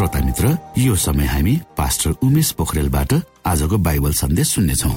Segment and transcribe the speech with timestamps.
[0.00, 3.12] श्रोता मित्र यो समय हामी पास्टर उमेश पोखरेलबाट
[3.46, 4.88] आजको बाइबल सन्देश सुन्नेछौ।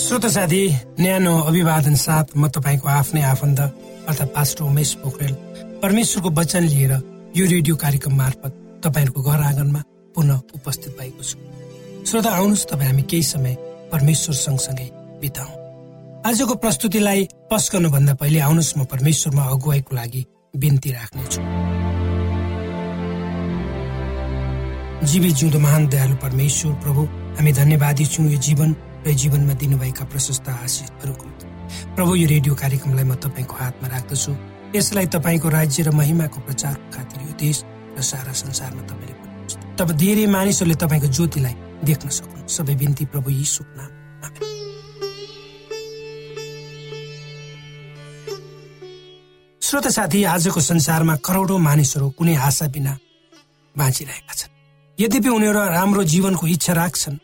[0.00, 0.62] श्रोता साथी
[1.00, 5.34] न्यानो अभिवादन साथ म तपाईँको आफ्नै आफन्त अर्थात् पास्टर उमेश पोखरेल।
[5.84, 6.92] परमेश्वरको वचन लिएर
[7.36, 9.82] यो रेडियो कार्यक्रम मार्फत तपाईँहरूको घर आँगनमा
[10.16, 11.36] पुनः उपस्थित भएको छु।
[12.08, 13.54] श्रोता आउनुहोस् तपाईँ हामी केही समय
[13.92, 14.88] परमेश्वर सँगसँगै
[15.20, 15.65] बिताउँ।
[16.26, 17.20] आजको प्रस्तुतिलाई
[17.50, 20.22] पस गर्नुभन्दा पहिले आउनुहोस् म परमेश्वरमा अगुवाईको लागि
[20.58, 21.40] बिन्ती राख्नेछु
[25.06, 27.02] जीवी जिउँदो महान दयालु परमेश्वर प्रभु
[27.38, 28.74] हामी धन्यवादी छौँ यो जीवन
[29.06, 31.26] र जीवनमा दिनुभएका प्रशस्त आशिषहरूको
[31.94, 34.32] प्रभु यो रेडियो कार्यक्रमलाई म तपाईँको हातमा राख्दछु।
[34.74, 37.62] यसलाई तपाईँको राज्य र महिमाको प्रचारको खातिर यो देश
[37.94, 39.14] र सारा संसारमा तपाईँले
[39.78, 41.54] तब धेरै मानिसहरूले तपाईँको ज्योतिलाई
[41.86, 43.84] देख्न सक्नु सबै बिन्ती प्रभु यी सुक्ना
[49.66, 52.92] श्रोत साथी आजको संसारमा करोडौँ मानिसहरू कुनै आशा बिना
[53.74, 54.50] बाँचिरहेका छन्।
[54.98, 57.16] यद्यपि उनीहरू राम्रो जीवनको इच्छा राख्छन्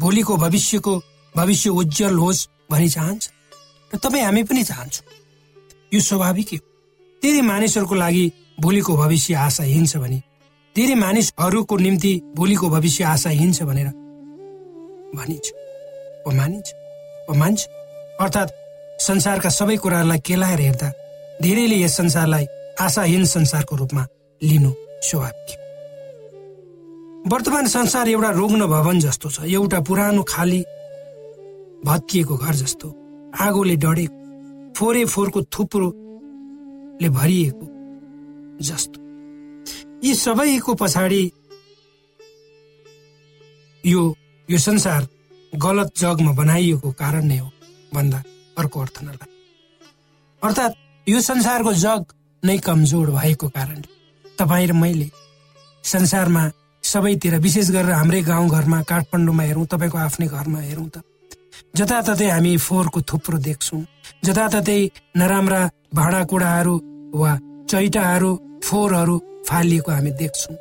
[0.00, 0.92] भोलिको भविष्यको
[1.34, 2.40] भविष्य उज्जवल होस्
[2.72, 3.24] भनी चाहन्छ
[3.90, 5.04] र तपाईँ हामी पनि चाहन्छौँ।
[5.92, 6.58] यो स्वाभाविक हो।
[7.22, 8.24] धेरै मानिसहरूको लागि
[8.60, 10.18] भोलिको भविष्य आशाहीन छ भने
[10.76, 13.88] धेरै मानिसहरूको निम्ति भोलिको भविष्य आशाहीन छ भनेर
[15.12, 15.46] भनिन्छ।
[16.24, 16.68] वा मानिन्छ?
[17.28, 17.60] वा मान्छ
[18.16, 18.50] अर्थात्
[19.02, 20.88] संसारका सबै कुराहरूलाई केलाएर हेर्दा
[21.42, 22.46] धेरैले यस संसारलाई
[22.80, 24.06] आशाहीन संसारको रूपमा
[24.40, 24.72] लिनु
[25.02, 25.60] स्वाभाविक
[27.32, 30.60] वर्तमान संसार एउटा रोग्न भवन जस्तो छ। एउटा पुरानो खाली
[31.86, 32.88] भत्किएको घर जस्तो।
[33.40, 37.66] आगोले डढेको फोरे फोहोरको थुप्रोले भरिएको
[38.62, 38.98] जस्तो।
[40.04, 41.22] यी सबैको पछाडि
[43.84, 44.02] यो
[44.48, 45.06] यो संसार
[45.52, 47.48] गलत जगमा बनाइएको कारण नै हो
[47.94, 48.22] भन्दा
[48.58, 49.26] अर्को अर्थ नला
[50.42, 52.02] अर्थात् यो संसारको जग
[52.42, 53.80] नै कमजोर भएको कारण
[54.38, 55.08] तपाईँ र मैले
[55.84, 56.42] संसारमा
[56.84, 61.02] सबैतिर विशेष गरेर हाम्रै गाउँघरमा काठमाडौँमा हेरौँ तपाईँको आफ्नै घरमा हेरौँ त।
[61.74, 63.82] जताततै हामी फोहोरको थुप्रो देख्छौँ।
[64.24, 64.78] जताततै
[65.18, 65.60] नराम्रा
[65.94, 66.74] भाँडाकुँडाहरू
[67.18, 67.32] वा
[67.70, 68.30] चैटाहरू
[68.62, 69.16] फोहोरहरू
[69.48, 70.56] फालिएको हामी देख्छौँ।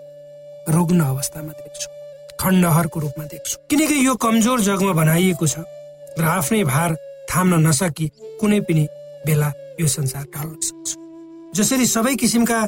[0.74, 1.94] रुग्न अवस्थामा देख्छौँ।
[2.42, 5.56] खण्डहरको रूपमा देख्छौँ। किनकि यो कमजोर जगमा बनाइएको छ
[6.18, 6.90] र आफ्नै भार
[7.30, 8.08] थाम्न नसकी
[8.42, 8.84] कुनै पनि
[9.26, 9.50] बेला
[9.82, 10.90] यो संसार ढल्न सक्छ
[11.58, 12.60] जसरी सबै किसिमका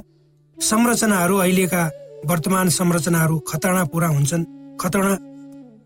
[0.57, 1.83] संरचनाहरू अहिलेका
[2.29, 4.45] वर्तमान संरचनाहरू खतरापूर्ण हुन्छन्
[4.81, 5.13] खतरा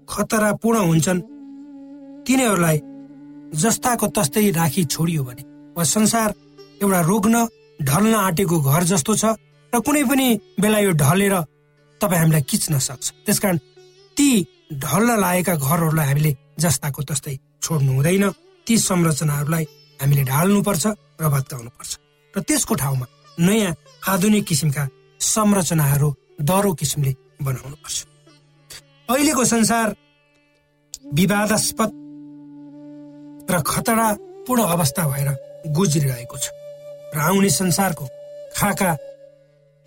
[0.10, 1.22] खतरापूर्ण हुन्छन्
[2.28, 2.78] तिनीहरूलाई
[3.64, 5.44] जस्ताको तस्तै राखी छोडियो भने
[5.78, 6.34] वा संसार
[6.84, 7.36] एउटा रोग्न
[7.82, 9.26] ढल्न आँटेको घर जस्तो छ
[9.74, 10.28] र कुनै पनि
[10.62, 11.36] बेला यो ढलेर
[12.02, 13.58] तपाईँ हामीलाई खिच्न सक्छ। त्यसकारण
[14.18, 14.28] ती
[14.84, 18.26] ढल्न लागेका घरहरूलाई हामीले जस्ताको तस्तै छोड्नु हुँदैन।
[18.68, 19.66] ती संरचनाहरूलाई
[20.00, 20.86] हामीले ढाल्नुपर्छ
[21.22, 21.92] र भत्काउनुपर्छ।
[22.34, 23.06] र त्यसको ठाउँमा
[23.38, 23.74] नयाँ
[24.08, 24.84] आधुनिक किसिमका
[25.20, 26.10] संरचनाहरू
[26.42, 27.12] दह्रो किसिमले
[27.42, 27.98] बनाउनुपर्छ।
[29.10, 29.88] अहिलेको संसार
[31.14, 31.90] विवादास्पद
[33.52, 35.30] र खतरापूर्ण अवस्था भएर
[35.72, 36.46] गुज्रिरहेको छ
[37.16, 38.06] र आउने संसारको
[38.58, 38.92] खाका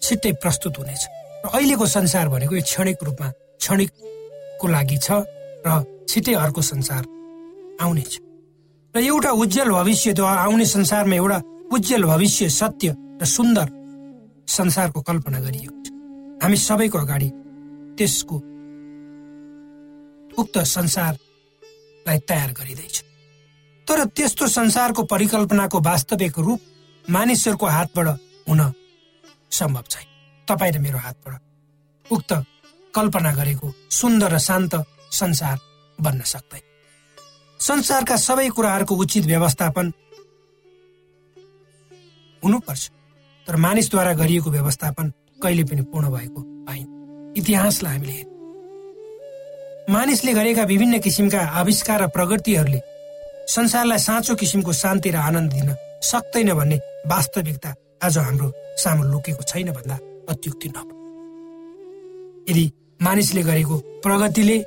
[0.03, 1.03] छिट्टै प्रस्तुत हुनेछ।
[1.45, 3.29] र अहिलेको संसार भनेको यो क्षणिक रूपमा
[3.61, 5.09] क्षणिकको लागि छ
[5.67, 5.69] र
[6.09, 7.03] छिट्टै अर्को संसार
[7.85, 8.13] आउनेछ।
[8.95, 11.39] र एउटा उज्जवल भविष्यद्वारा आउने संसारमा एउटा
[11.73, 13.69] उज्जवल भविष्य सत्य र सुन्दर
[14.49, 15.89] संसारको कल्पना गरिएको छ।
[16.43, 17.29] हामी सबैको अगाडि
[17.99, 18.37] त्यसको
[20.35, 22.97] उक्त संसारलाई तयार गरिँदैछ।
[23.87, 26.61] तर त्यस्तो संसारको परिकल्पनाको वास्तविक रूप
[27.05, 28.09] मानिसहरूको हातबाट
[28.49, 28.61] हुन
[29.51, 30.07] सम्भव छैन।
[30.49, 32.33] तपाईँ र मेरो हातबाट उक्त
[32.94, 34.75] कल्पना गरेको सुन्दर र शान्त
[35.15, 35.56] संसार
[35.99, 36.69] बन्न सक्दैन।
[37.60, 39.93] संसारका सबै कुराहरूको उचित व्यवस्थापन
[42.44, 42.90] हुनुपर्छ।
[43.46, 45.12] तर मानिसद्वारा गरिएको व्यवस्थापन
[45.43, 48.24] कहिले पनि पूर्ण भएको पाइन इतिहासलाई हामीले
[49.93, 52.81] मानिसले गरेका विभिन्न किसिमका आविष्कार र प्रगतिहरूले
[53.48, 56.76] संसारलाई साँचो किसिमको शान्ति र आनन्द दिन सक्दैन भन्ने
[57.06, 59.96] वास्तविकता आज हाम्रो सामु लुकेको छैन भन्दा
[60.31, 60.79] अत्युक्ति न
[62.50, 62.64] यदि
[63.02, 64.58] मानिसले गरेको प्रगतिले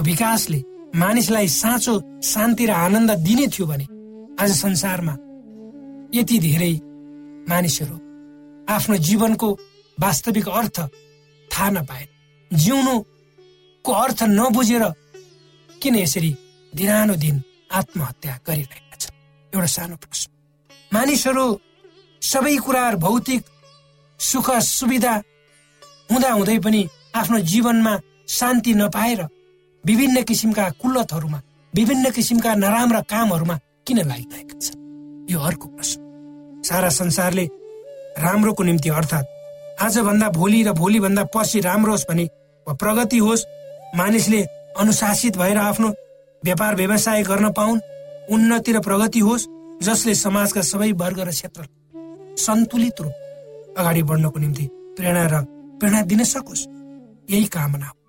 [0.00, 3.86] विकासले मानिसलाई साँचो शान्ति र आनन्द दिने थियो भने
[4.42, 5.14] आज संसारमा
[6.14, 6.72] यति धेरै
[7.48, 7.96] मानिसहरू
[8.68, 9.48] आफ्नो जीवनको
[9.98, 10.80] वास्तविक अर्थ
[11.50, 12.04] थाहा नपाए
[12.50, 14.84] जिउनुको अर्थ नबुझेर
[15.82, 16.32] किन यसरी
[16.76, 19.16] दिनानुदिन आत्महत्या गरिरहेका छन्?
[19.52, 20.28] एउटा सानो प्रश्न।
[20.92, 21.44] मानिसहरू
[22.22, 23.42] सबै कुराहरू भौतिक
[24.20, 25.14] सुख सुविधा
[26.12, 26.80] हुँदा हुँदै पनि
[27.16, 27.94] आफ्नो जीवनमा
[28.28, 29.20] शान्ति नपाएर
[29.84, 31.40] विभिन्न किसिमका कुल्लतहरूमा
[31.72, 34.78] विभिन्न किसिमका नराम्रा कामहरूमा किन लागिरहेका छन्?
[35.30, 37.44] यो अर्को प्रश्न। सारा संसारले
[38.18, 39.26] राम्रोको निम्ति अर्थात्
[39.82, 42.28] आजभन्दा भोलि र भोलिभन्दा पछि राम्रो होस् भने
[42.66, 43.46] प्रगति होस्
[43.96, 44.42] मानिसले
[44.78, 45.88] अनुशासित भएर आफ्नो
[46.42, 47.80] व्यापार व्यवसाय गर्न पाउन्
[48.30, 49.48] उन्नति र प्रगति होस्
[49.82, 51.66] जसले समाजका सबै वर्ग र क्षेत्र
[52.38, 55.44] सन्तुलित रूप अगाडि बढ्नको निम्ति प्रेरणा र
[55.80, 56.66] प्रेरणा दिन सकोस्।
[57.30, 58.01] यही कामना हो।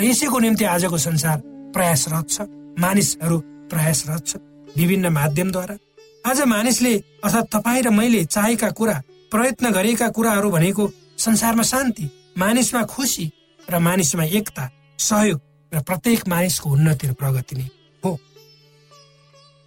[0.00, 1.40] र यसैको निम्ति आजको संसार
[1.76, 2.40] प्रयासरत छ।
[2.80, 3.38] मानिसहरू
[3.68, 4.36] प्रयासरत छ
[4.72, 5.76] विभिन्न माध्यमद्वारा।
[6.24, 8.96] आज मानिसले अर्थात् तपाईँ र मैले चाहेका कुरा
[9.28, 10.88] प्रयत्न गरेका कुराहरू भनेको
[11.20, 13.26] संसारमा शान्ति मानिसमा खुसी
[13.68, 14.64] र मानिसमा एकता
[14.98, 15.40] सहयोग
[15.72, 17.68] र प्रत्येक मानिसको उन्नति र प्रगति नै
[18.02, 18.16] हो।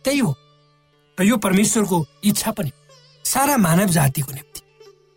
[0.05, 0.33] त्यही हो।
[1.17, 2.71] र यो परमेश्वरको इच्छा पनि
[3.25, 4.61] सारा मानव जातिको निम्ति।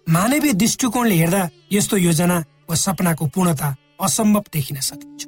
[0.07, 5.25] मानवीय दृष्टिकोणले हेर्दा यस्तो योजना वा सपनाको पूर्णता असम्भव देखिन सकिन्छ।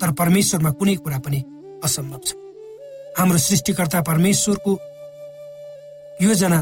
[0.00, 1.40] तर परमेश्वरमा कुनै कुरा पनि
[1.84, 2.34] असम्भव छ।
[3.18, 4.72] हाम्रो सृष्टिकर्ता परमेश्वरको
[6.22, 6.60] योजना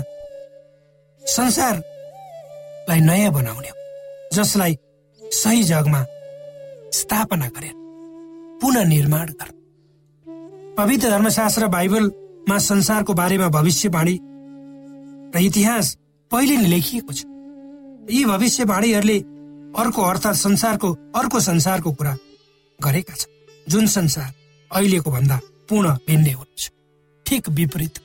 [1.23, 1.77] संसार
[2.89, 3.77] लाई नयाँ बनाउने हो
[4.33, 4.77] जसलाई
[5.21, 6.05] सही जगमा
[6.93, 7.75] स्थापना गरेर
[8.61, 9.61] पुनः निर्माण गर्नु।
[10.77, 14.19] पवित्र धर्मशास्त्र बाइबलमा संसारको बारेमा भविष्यवाणी
[15.35, 15.97] र इतिहास
[16.31, 17.25] पहिले नै लेखिएको छ।
[18.11, 19.19] यी भविष्यवाणीहरूले
[19.79, 22.17] अर्को अर्थात् संसारको अर्को संसारको कुरा
[22.81, 23.31] गरेका छन्।
[23.67, 24.33] जुन संसार
[24.71, 25.39] अहिलेको भन्दा
[25.69, 26.71] पूर्ण भिन्नै हुन्छ
[27.27, 27.99] ठिक विपरीत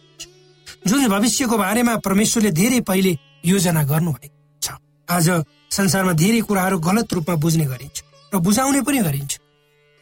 [0.88, 4.71] जुन भविष्यको बारेमा परमेश्वरले धेरै पहिले योजना गर्नुभएको छ
[5.07, 5.29] आज
[5.71, 7.97] संसारमा धेरै कुराहरू गलत रूपमा बुझ्ने गरिन्छ
[8.33, 9.33] र बुझाउने पनि गरिन्छ।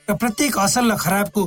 [0.07, 1.41] र प्रत्येक असल र खराबको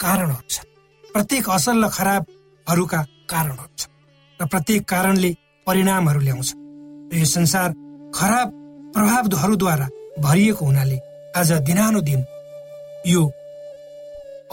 [0.00, 0.68] कारणहरू छन्।
[1.04, 3.92] प्रत्येक असल र खराबहरूका कारणहरू छन्।
[4.40, 5.30] र प्रत्येक कारणले
[5.66, 6.50] परिणामहरू ल्याउँछ।
[7.12, 7.68] यो संसार
[8.14, 8.48] खराब
[8.94, 9.88] प्रभावहरूद्वारा
[10.22, 10.98] भरिएको हुनाले
[11.36, 12.20] आज दिनानुदिन
[13.06, 13.22] यो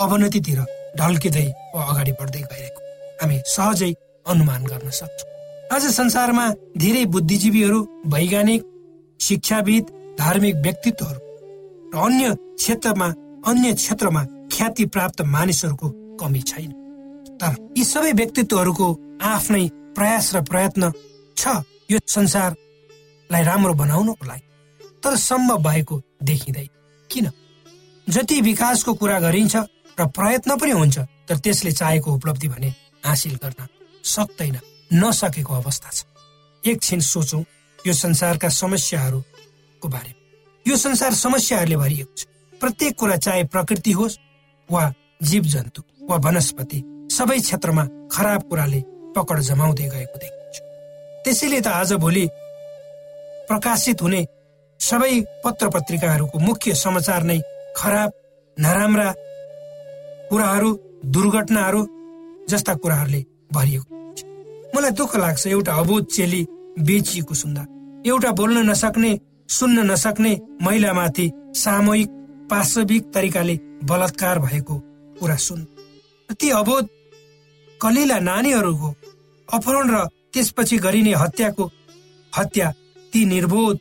[0.02, 0.60] अवनतितिर
[0.98, 1.46] ढल्किँदै
[1.76, 2.82] वा अगाडि बढ्दै गइरहेको।
[3.22, 3.92] हामी सहजै
[4.26, 5.30] अनुमान गर्न सक्छौँ।
[5.76, 6.46] आज संसारमा
[6.78, 7.80] धेरै बुद्धिजीवीहरू
[8.14, 8.62] वैज्ञानिक
[9.20, 9.86] शिक्षाविद
[10.20, 11.20] धार्मिक व्यक्तित्वहरू
[11.94, 13.08] र अन्य क्षेत्रमा
[13.46, 16.72] अन्य क्षेत्रमा ख्याति प्राप्त मानिसहरूको कमी छैन।
[17.40, 18.88] तर यी सबै व्यक्तित्वहरूको
[19.34, 20.92] आफ्नै प्रयास र प्रयत्न
[21.38, 21.98] छ। यो
[23.32, 24.44] संसारलाई राम्रो बनाउनको लागि
[25.04, 26.68] तर सम्भव भएको देखिँदै।
[27.10, 27.32] किन?
[28.08, 29.56] जति विकासको कुरा गरिन्छ
[30.00, 32.70] र प्रयत्न पनि हुन्छ तर त्यसले चाहेको उपलब्धि भने
[33.06, 33.68] हासिल गर्न
[34.04, 34.58] सक्दैन
[34.94, 36.04] नसकेको अवस्था छ।
[36.64, 37.44] एकछिन सोचौँ
[37.80, 40.20] यो संसारका समस्याहरूको बारेमा।
[40.66, 42.28] यो संसार समस्याहरूले भरिएको छ।
[42.60, 44.20] प्रत्येक कुरा चाहे प्रकृति होस्
[44.70, 44.84] वा
[45.24, 46.80] जीव जन्तु वा वनस्पति
[47.16, 48.82] सबै क्षेत्रमा खराब कुराले
[49.16, 50.56] पकड जमाउँदै गएको देखिन्छ।
[51.24, 52.28] त्यसैले त आज भोलि
[53.52, 54.22] प्रकाशित हुने
[54.80, 57.40] सबै पत्र पत्रिकाहरूको मुख्य समाचार नै
[57.78, 58.12] खराब
[58.58, 59.10] नराम्रा
[60.30, 60.70] कुराहरू
[61.14, 61.82] दुर्घटनाहरू
[62.50, 63.22] जस्ता कुराहरूले
[63.54, 64.00] भरिएको
[64.76, 66.42] मलाई दुःख लाग्छ एउटा अबोध चेली
[66.80, 67.64] बेचिएको सुन्दा।
[68.06, 69.12] एउटा बोल्न नसक्ने
[69.50, 70.32] सुन्न नसक्ने
[70.62, 72.10] महिलामाथि सामूहिक
[72.52, 74.76] पाशविक तरिकाले बलात्कार भएको
[75.20, 75.60] कुरा सुन।
[76.40, 76.86] ती अबोध
[77.82, 78.90] कलिला नानीहरूको
[79.48, 81.66] अपहरण र त्यसपछि गरिने हत्याको
[82.34, 82.68] हत्या
[83.14, 83.78] ती निर्बोध।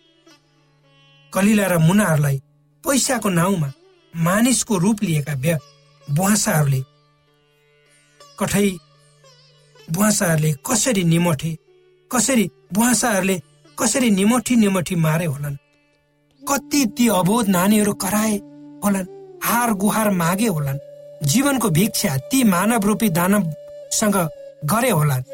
[1.32, 2.36] कलिला र मुनाहरूलाई
[2.84, 3.72] पैसाको नाउँमा
[4.16, 5.34] मानिसको रूप लिएका
[6.10, 6.80] बुहासाहरूले
[8.38, 8.68] कठै
[9.92, 11.50] बुहासाहरूले कसरी निमठे
[12.10, 13.36] कसरी बुहासाहरूले
[13.78, 15.56] कसरी निमठी निमठी मारे होलान्?
[16.42, 18.36] कति ती अबोध नानीहरू कराए
[18.84, 19.06] होलान्?
[19.42, 20.78] हार गुहार मागे होलान्?
[21.22, 24.16] जीवनको भिक्षा ती मानव रूपी दानवसँग
[24.64, 25.24] गरे होलान्?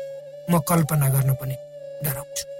[0.50, 1.56] म कल्पना गर्न पनि
[2.04, 2.55] डराउँछु।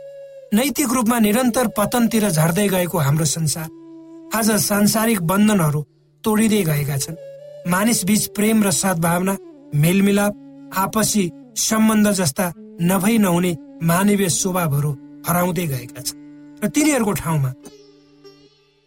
[0.55, 3.69] नैतिक रूपमा निरन्तर पतनतिर झर्दै गएको हाम्रो संसार
[4.35, 5.81] आज सांसारिक बन्धनहरू
[6.25, 7.17] तोडिँदै गएका छन्।
[7.67, 9.35] मानिस बीच प्रेम र सद्भावना
[9.75, 10.35] मेलमिलाप
[10.76, 11.25] आपसी
[11.59, 12.47] सम्बन्ध जस्ता
[12.81, 14.91] नभई नहुने मानवीय स्वभावहरू
[15.26, 16.19] हराउँदै गएका छन्।
[16.62, 17.50] र तिनीहरूको ठाउँमा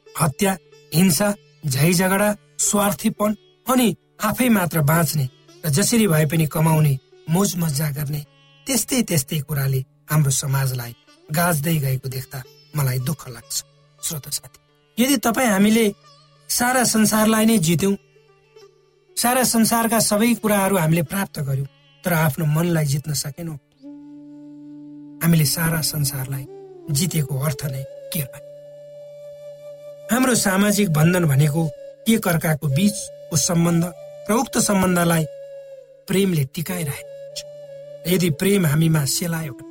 [0.08, 0.56] हत्या
[0.96, 1.28] हिंसा
[1.68, 3.36] झै झगडा स्वार्थीपन
[3.68, 3.88] अनि
[4.24, 5.28] आफै मात्र बाँच्ने
[5.66, 6.98] र जसरी भए पनि कमाउने
[7.30, 8.22] मोज मजा गर्ने
[8.68, 10.94] त्यस्तै त्यस्तै कुराले हाम्रो समाजलाई
[11.36, 12.44] गाँच्दै गएको देख्दा
[12.76, 13.64] मलाई दुःख लाग्छ।
[14.00, 15.86] श्रोत साथी यदि तपाईँ हामीले
[16.50, 17.96] सारा संसारलाई नै जित्यौँ
[19.18, 21.68] सारा संसारका सबै कुराहरू हामीले प्राप्त गर्यौँ
[22.04, 23.58] तर आफ्नो मनलाई जित्न सकेनौँ
[25.24, 26.46] हामीले सारा संसारलाई
[26.92, 27.84] जितेको अर्थ नै
[28.14, 28.48] के भयो
[30.12, 31.70] हाम्रो सामाजिक बन्धन भनेको
[32.14, 33.84] एक अर्काको बीचको सम्बन्ध
[34.30, 35.26] र उक्त सम्बन्धलाई
[36.08, 39.69] प्रेमले टिकाइरहेको यदि प्रेम हामीमा सेलायो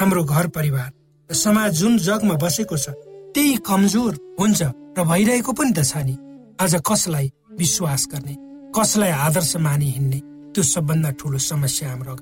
[0.00, 0.90] हाम्रो घर परिवार।
[1.30, 2.94] समाज जुन जगमा बसेको छ
[3.34, 4.62] त्यही कमजोर हुन्छ
[4.94, 6.14] र भइरहेको पनि त छ नि।
[6.62, 7.26] आज कसलाई
[7.58, 8.34] विश्वास गर्ने
[8.70, 10.20] कसलाई आदर्श मानि हिँड्ने
[10.54, 12.14] त्यो सबभन्दा ठुलो समस्या हाम्रो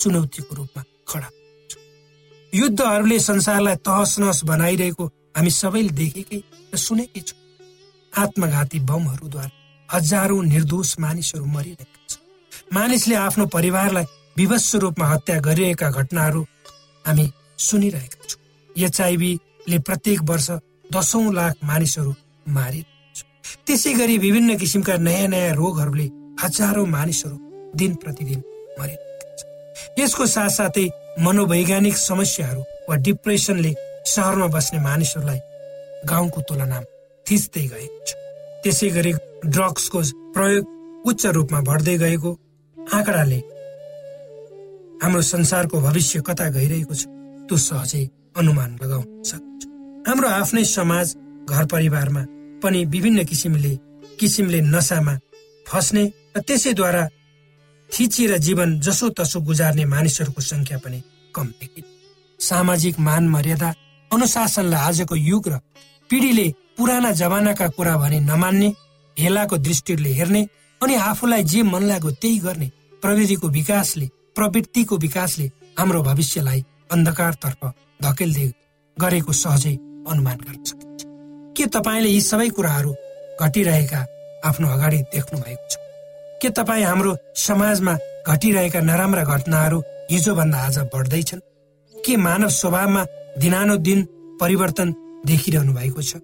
[0.00, 1.28] चुनौतीको रूपमा खडा
[2.52, 5.04] युद्धहरूले संसारलाई तहस नहस बनाइरहेको
[5.36, 6.40] हामी सबैले देखेकै
[6.72, 7.38] र सुनेकै छौँ।
[8.12, 9.50] आत्मघाती बमहरूद्वारा
[9.88, 12.24] हजारौं निर्दोष मानिसहरू मरिरहेका छन्।
[12.74, 14.06] मानिसले आफ्नो परिवारलाई
[14.38, 16.40] विभत्स रूपमा हत्या गरिरहेका घटनाहरू
[17.10, 17.26] हामी
[17.58, 18.40] सुनिरहेका छौँ।
[18.76, 20.48] एचआइभीले प्रत्येक वर्ष
[20.94, 22.12] दसौं लाख मानिसहरू
[22.46, 23.18] मारिरहेका छ।
[23.66, 26.06] त्यसै गरी विभिन्न किसिमका नयाँ नयाँ रोगहरूले
[26.42, 27.36] हजारौं मानिसहरू
[27.74, 28.40] दिन प्रतिदिन
[28.78, 30.86] मरिरहेका यसको साथसाथै
[31.26, 33.72] मनोवैज्ञानिक समस्याहरू वा डिप्रेसनले
[34.06, 35.40] सहरमा बस्ने मानिसहरूलाई
[36.10, 36.88] गाउँको तुलनामा
[37.26, 38.10] थिच्दै गएको छ।
[38.62, 39.12] त्यसै गरी
[39.50, 40.00] ड्रग्सको
[40.34, 40.62] प्रयोग
[41.10, 42.30] उच्च रूपमा बढ्दै गएको
[42.76, 43.40] आँकडाले
[45.02, 47.04] हाम्रो संसारको भविष्य कता गइरहेको छ
[47.48, 48.04] त्यो सहजै
[48.36, 49.60] अनुमान लगाउन सक्छ।
[50.08, 51.14] हाम्रो आफ्नै समाज
[51.48, 52.22] घर परिवारमा
[52.62, 53.72] पनि विभिन्न किसिमले
[54.20, 55.14] किसिमले नसामा
[55.66, 56.04] फस्ने
[56.36, 57.08] र त्यसैद्वारा
[57.90, 61.02] थिचिएर जीवन जसो तसो गुजार्ने मानिसहरूको संख्या पनि
[61.34, 61.88] कम देखिन्छ।
[62.40, 63.74] सामाजिक मान मर्यादा
[64.10, 65.58] अनुशासनलाई आजको युग र
[66.10, 68.68] पिँढीले पुराना जमानाका कुरा भने नमान्ने
[69.16, 70.42] हेलाको दृष्टिले हेर्ने
[70.80, 72.70] अनि आफूलाई जे मन लाग्यो त्यही गर्ने
[73.02, 74.06] प्रविधिको विकासले
[74.36, 75.46] प्रवृत्तिको विकासले
[75.78, 77.60] हाम्रो भविष्यलाई अन्धकारतर्फ
[78.02, 78.46] धकेल्दै
[78.96, 79.74] गरेको सहजै
[80.10, 81.04] अनुमान गर्न सकिन्छ।
[81.56, 82.92] के तपाईँले यी सबै कुराहरू
[83.40, 84.00] घटिरहेका
[84.48, 85.76] आफ्नो अगाडि देख्नु भएको छ?
[86.42, 87.94] के तपाईँ हाम्रो समाजमा
[88.26, 89.78] घटिरहेका नराम्रा घटनाहरू
[90.10, 91.40] हिजोभन्दा आज बढ्दैछन्?
[91.94, 93.04] के मानव स्वभावमा
[93.38, 94.00] दिनानुदिन
[94.40, 94.88] परिवर्तन
[95.26, 96.16] देखिरहनु भएको छ?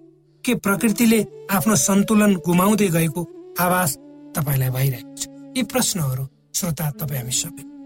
[0.45, 1.19] के प्रकृतिले
[1.51, 3.21] आफ्नो सन्तुलन गुमाउँदै गएको
[3.59, 3.89] आवाज
[4.35, 5.27] तपाईँलाई भइरहेको छ?
[5.57, 6.23] यी प्रश्नहरू
[6.57, 7.76] श्रोता तपाईँ हामी सबै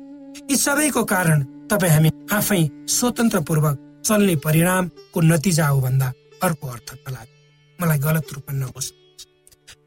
[0.50, 2.62] यी सबैको कारण तपाईँ हामी आफै
[2.96, 6.08] स्वतन्त्रपूर्वक चल्ने परिणामको नतिजा हो भन्दा
[6.44, 7.34] अर्को अर्थका लागि
[7.80, 8.90] मलाई गलत रूपमा नहोस्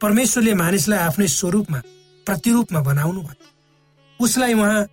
[0.02, 1.80] परमेश्वरले मानिसलाई आफ्नै स्वरूपमा
[2.26, 3.44] प्रतिरूपमा बनाउनु भयो।
[4.20, 4.86] उसलाई उहाँ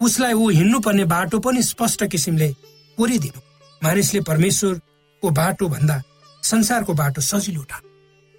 [0.00, 2.48] उसलाई ऊ हिँड्नुपर्ने बाटो पनि स्पष्ट किसिमले
[2.98, 3.40] कोरिदिनु
[3.82, 6.02] मानिसले परमेश्वरको बाटो भन्दा
[6.42, 7.80] संसारको बाटो सजिलो उठा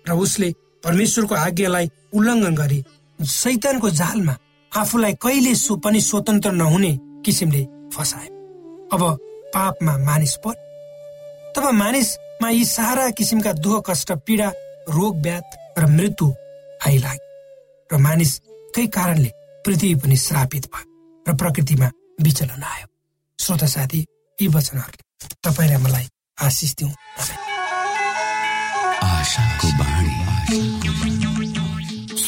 [0.05, 0.53] र उसले
[0.83, 2.83] परमेश्वरको आज्ञालाई उल्लङ्घन गरी
[3.19, 4.35] सैतानको जालमा
[4.71, 6.91] आफूलाई कहिले सो पनि स्वतन्त्र नहुने
[7.25, 7.63] किसिमले
[7.93, 8.27] फसाए।
[8.93, 9.01] अब
[9.53, 10.53] पापमा मानिस पर।
[11.55, 14.47] तब मानिसमा यी सारा किसिमका दुःख कष्ट पीडा
[14.89, 15.43] रोग व्याध
[15.77, 16.27] र मृत्यु
[16.87, 17.27] आइलाग्यो
[17.89, 19.31] र मानिसकै कारणले
[19.65, 20.87] पृथ्वी पनि श्रापित भयो
[21.25, 21.87] र प्रकृतिमा
[22.21, 22.87] विचलन आयो।
[23.39, 23.99] श्रोता साथी
[24.39, 25.03] यी वचनहरूले
[25.43, 26.07] तपाईँ र मलाई
[26.47, 26.93] आशिष दिउँ।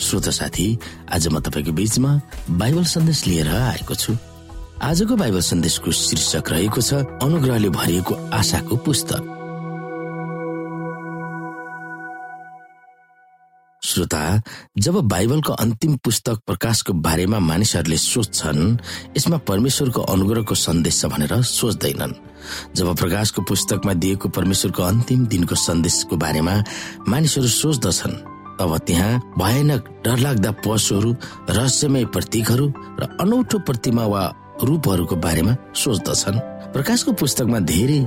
[0.00, 0.78] श्रोता साथी
[1.12, 2.10] आज म तपाईँको बीचमा
[2.54, 4.14] बाइबल सन्देश लिएर आएको छु।
[4.78, 9.22] आजको बाइबल सन्देशको शीर्षक रहेको छ अनुग्रहले भरिएको आशाको पुस्तक।
[13.82, 14.22] श्रोता
[14.78, 18.78] जब बाइबलको अन्तिम पुस्तक प्रकाशको बारेमा मानिसहरूले सोच्छन्
[19.18, 22.14] यसमा परमेश्वरको अनुग्रहको सन्देश छ भनेर सोच्दैनन्।
[22.76, 26.54] जब प्रकाशको पुस्तकमा दिएको परमेश्वरको अन्तिम दिनको सन्देशको बारेमा
[27.08, 31.10] मानिसहरू सोच्दछन् अब त्यहाँ भयानक डरलाग्दा पशुहरू
[31.50, 32.66] रहस्यमय प्रतीकहरू
[33.00, 34.22] र अनौठो प्रतिमा वा
[34.62, 36.38] रूपहरूको बारेमा सोच्दछन्।
[36.74, 38.00] प्रकाशको पुस्तकमा धेरै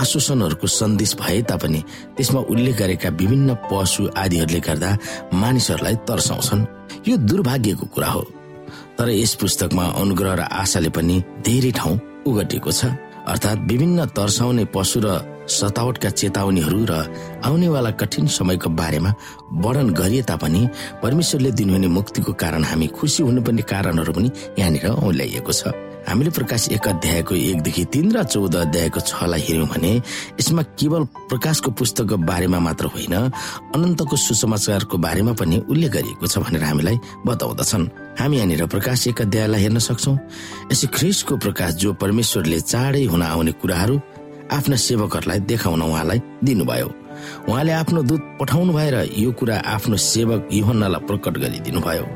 [0.00, 1.80] आश्वासनहरूको सन्देश भए तापनि
[2.16, 4.90] त्यसमा उल्लेख गरेका विभिन्न पशु आदिहरूले गर्दा
[5.34, 6.66] मानिसहरूलाई तर्साउँछन्।
[7.08, 8.22] यो दुर्भाग्यको कुरा हो।
[8.98, 12.94] तर यस पुस्तकमा अनुग्रह र आशाले पनि धेरै ठाउँ उगटेको छ।
[13.26, 15.08] अर्थात् विभिन्न तर्साउने पशु र
[15.48, 16.92] सतावटका चेतावनीहरू र
[17.44, 19.10] आउनेवाला कठिन समयको बारेमा
[19.62, 20.62] वर्णन गरिए तापनि
[21.02, 25.72] परमेश्वरले दिनुहुने मुक्तिको कारण हामी खुसी हुनुपर्ने कारणहरू पनि यहाँनिर औल्याइएको छ।
[26.06, 29.90] हामीले प्रकाश एक अध्यायको एकदेखि तिन र चौध अध्यायको छलाई हेऱ्यौँ भने
[30.38, 33.14] यसमा केवल प्रकाशको पुस्तकको बारेमा मात्र होइन
[33.74, 37.90] अनन्तको सुसमाचारको बारेमा पनि उल्लेख गरिएको छ भनेर हामीलाई बताउँदछन्।
[38.22, 40.16] हामी यहाँनिर प्रकाश एक अध्यायलाई हेर्न सक्छौँ।
[40.70, 43.98] यसै ख्रिसको प्रकाश जो परमेश्वरले चाँडै हुन आउने कुराहरू
[44.52, 46.88] आफ्ना सेवकहरूलाई देखाउन उहाँलाई दिनुभयो।
[47.48, 52.06] उहाँले आफ्नो दूत पठाउनु भएर यो कुरा आफ्नो सेवक युहन्नालाई प्रकट गरिदिनु भयो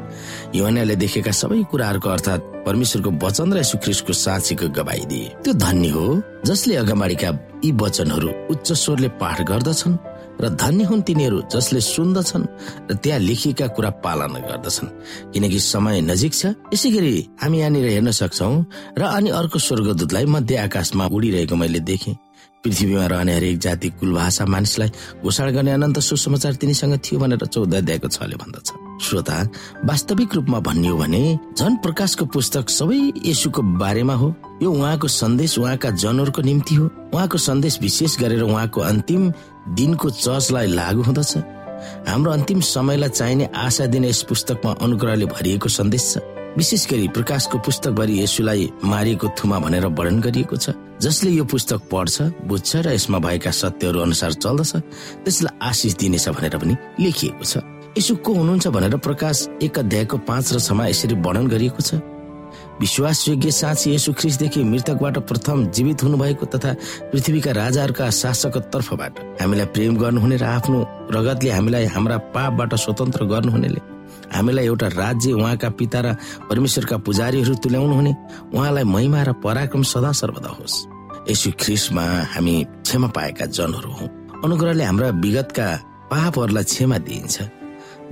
[0.54, 6.22] युहन्नाले देखेका सबै कुराहरूको अर्थात् परमेश्वरको वचन र सुख्रिसको साक्षीको गवाई दिए। त्यो धन्य हो
[6.44, 7.28] जसले अगाडिका
[7.64, 9.98] यी वचनहरू उच्च स्वरले पाठ गर्दछन्।
[10.40, 12.46] र धन्य हुन् तिनीहरू जसले सुन्दछन्
[12.90, 14.88] र त्यहाँ लेखिएका कुरा पालना गर्दछन्।
[15.32, 18.50] किनकि समय नजिक छ यसै गरी हामी यहाँनिर हेर्न सक्छौ
[18.98, 22.16] र अनि अर्को स्वर्गदूतलाई मध्य आकाशमा उडिरहेको मैले देखेँ।
[22.64, 24.90] पृथ्वीमा रहने हरेक जाति कुल भाषा मानिसलाई
[25.24, 29.36] घोषणा गर्ने अनन्त सुसमाचार तिनीसँग थियो भनेर चौध अध्यायको छले भन्दछ। श्रोता
[29.88, 31.22] वास्तविक रूपमा भन्ने हो भने
[31.56, 37.38] झन प्रकाशको पुस्तक सबै यसुको बारेमा हो। यो उहाँको सन्देश उहाँका जनहरूको निम्ति हो। उहाँको
[37.38, 39.32] सन्देश विशेष गरेर उहाँको अन्तिम
[39.74, 41.36] दिनको चर्चलाई लागू हुँदछ।
[42.08, 46.18] हाम्रो अन्तिम समयलाई चाहिने आशा दिने यस पुस्तकमा अनुग्रहले भरिएको सन्देश छ।
[46.56, 52.22] विशेष गरी प्रकाशको पुस्तकभरि यसुलाई मारिएको थुमा भनेर वर्णन गरिएको छ। जसले यो पुस्तक पढ्छ
[52.44, 54.72] बुझ्छ र यसमा भएका सत्यहरू अनुसार चल्दछ
[55.24, 57.62] त्यसलाई आशिष दिनेछ भनेर पनि लेखिएको छ।
[57.98, 62.02] यसो को हुनुहुन्छ भनेर प्रकाश एक अध्यायको पाँच र छमा यसरी वर्णन गरिएको छ।
[62.80, 66.72] विश्वासयोग्य साँची यसु ख्रिसदेखि मृतकबाट प्रथम जीवित हुनुभएको तथा
[67.12, 70.78] पृथ्वीका राजाहरूका शासकको तर्फबाट हामीलाई प्रेम गर्नुहुने र आफ्नो
[71.14, 73.80] रगतले हामीलाई हाम्रा पापबाट स्वतन्त्र गर्नुहुनेले।
[74.32, 76.14] हामीलाई एउटा राज्य उहाँका पिता र
[76.50, 78.12] परमेश्वरका पुजारीहरू तुल्याउनु हुने
[78.54, 80.76] उहाँलाई महिमा र पराक्रम सदा सर्वदा होस्।
[81.30, 82.54] यसु ख्रिसमा हामी
[82.86, 84.06] क्षमा पाएका जनहरू हौ।
[84.44, 85.66] अनुग्रहले हाम्रा विगतका
[86.10, 87.36] पापहरूलाई क्षमा दिइन्छ।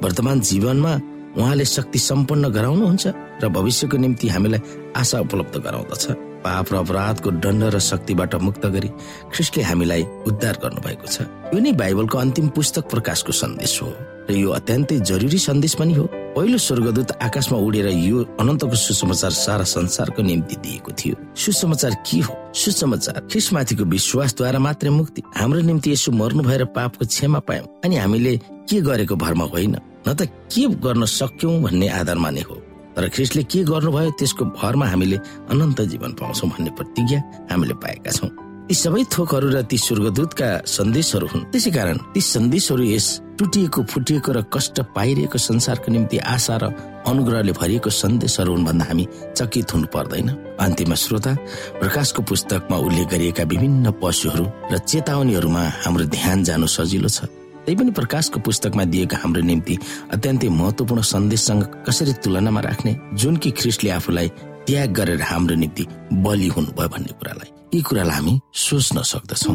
[0.03, 0.93] वर्तमान जीवनमा
[1.39, 3.07] उहाँले शक्ति सम्पन्न गराउनुहुन्छ
[3.43, 4.61] र भविष्यको निम्ति हामीलाई
[4.97, 6.05] आशा उपलब्ध गराउँदछ।
[6.39, 8.89] पाप र अपराधको दण्ड र शक्तिबाट मुक्त गरी
[9.35, 13.91] ख्रिस्टले हामीलाई उद्धार गर्नुभएको छ। यो नै बाइबलको अन्तिम पुस्तक प्रकाशको सन्देश हो।
[14.29, 16.05] र यो अत्यन्तै जरुरी सन्देश पनि हो।
[16.37, 22.35] पहिलो स्वर्गदूत आकाशमा उडेर यो अनन्तको सुसमाचार सारा संसारको निम्ति दिएको थियो। सुसमाचार के हो?
[22.55, 28.37] सुसमाचार ख्रिसमाथिको विश्वासद्वारा मात्रै मुक्ति। हाम्रो निम्ति यसो मर्नु भएर पापको क्षमा पायौँ। अनि हामीले
[28.69, 29.77] के गरेको भरमा होइन?
[30.09, 32.55] न त के गर्न सक्यौं भन्ने आधारमा नै हो।
[32.97, 35.17] तर ख्रिस्टले के गर्नुभयो त्यसको भरमा हामीले
[35.51, 37.19] अनन्त जीवन पाउँछौँ भन्ने प्रतिज्ञा
[37.51, 42.85] हामीले पाएका छौँ। ती सबै थोकहरू र ती स्वर्गदूतका सन्देशहरू हुन्। त्यसै कारण ती सन्देशहरू
[42.85, 43.07] यस
[43.41, 46.65] टुटिएको फुटिएको र कष्ट पाइरहेको संसारको निम्ति आशा र
[47.09, 50.29] अनुग्रहले भरिएको सन्देशहरू हुन् भन्दा हामी चकित हुनु पर्दैन।
[50.61, 51.33] अन्तिम श्रोता
[51.81, 57.25] प्रकाशको पुस्तकमा उल्लेख गरिएका विभिन्न पशुहरू र चेतावनीहरूमा हाम्रो ध्यान जानु सजिलो छ।
[57.69, 59.75] पनि प्रकाशको पुस्तकमा दिएको हाम्रो निम्ति
[60.13, 64.29] अत्यन्तै महत्वपूर्ण सन्देशसँग कसरी तुलनामा राख्ने जुन कि ख्रिस्टले आफूलाई
[64.69, 65.85] त्याग गरेर हाम्रो निम्ति
[66.25, 69.53] बलि हुनुभयो भन्ने कुरालाई। यी कुरालाई हामी सोच्न सक्दछौ।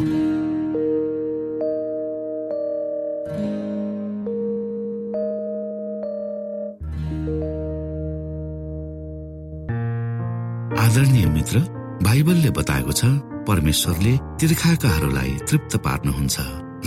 [10.83, 11.59] आदरणीय मित्र
[12.01, 13.05] बाइबलले बताएको छ
[13.47, 16.37] परमेश्वरले तिर्खाकाहरूलाई तृप्त पार्नुहुन्छ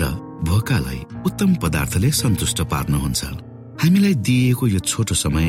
[0.02, 0.10] र
[0.50, 3.22] भोकालाई उत्तम पदार्थले सन्तुष्ट पार्नुहुन्छ।
[3.82, 5.48] हामीलाई दिइएको यो छोटो समय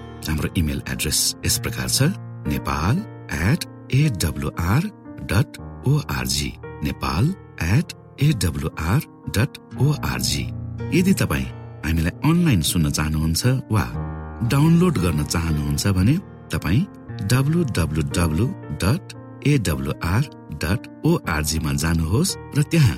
[0.29, 2.09] हाम्रो इमेल एड्रेस यस प्रकार छ
[2.53, 2.97] Nepal
[3.49, 4.89] at AWR
[5.31, 5.57] dot
[5.87, 6.51] ORG
[6.83, 7.33] Nepal
[7.77, 9.07] at AWR
[9.37, 10.43] dot ORG
[10.97, 11.45] यदि तपाईँ
[11.85, 13.85] हामीलाई अनलाइन सुन्न चाहनुहुन्छ वा
[14.51, 16.17] डाउनलोड गर्न चाहनुहुन्छ भने
[16.53, 16.85] तपाईँ
[17.31, 18.47] W W W
[18.83, 19.13] dot
[19.47, 20.29] AWR
[20.63, 22.97] dot ओआरजीमा जानुहोस् र त्यहाँ